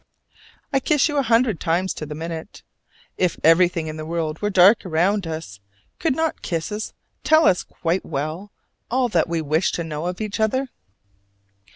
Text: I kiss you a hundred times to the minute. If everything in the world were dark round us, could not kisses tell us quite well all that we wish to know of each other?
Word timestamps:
I 0.73 0.79
kiss 0.79 1.07
you 1.07 1.17
a 1.19 1.21
hundred 1.21 1.59
times 1.59 1.93
to 1.93 2.07
the 2.07 2.15
minute. 2.15 2.63
If 3.19 3.37
everything 3.43 3.85
in 3.85 3.97
the 3.97 4.03
world 4.07 4.41
were 4.41 4.49
dark 4.49 4.81
round 4.83 5.27
us, 5.27 5.59
could 5.99 6.15
not 6.15 6.41
kisses 6.41 6.93
tell 7.23 7.45
us 7.45 7.61
quite 7.61 8.03
well 8.03 8.51
all 8.89 9.09
that 9.09 9.29
we 9.29 9.41
wish 9.43 9.71
to 9.73 9.83
know 9.83 10.07
of 10.07 10.19
each 10.19 10.39
other? 10.39 10.69